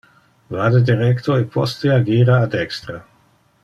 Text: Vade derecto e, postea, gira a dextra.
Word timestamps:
Vade 0.53 0.79
derecto 0.87 1.37
e, 1.41 1.43
postea, 1.53 2.01
gira 2.07 2.35
a 2.39 2.47
dextra. 2.53 2.99